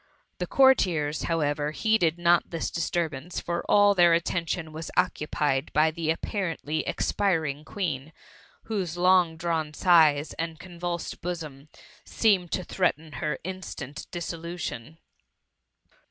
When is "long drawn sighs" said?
8.97-10.33